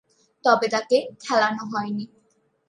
তবে, 0.43 0.67
তাকে 0.67 0.97
খেলানো 1.23 1.63
হয়নি। 1.71 2.05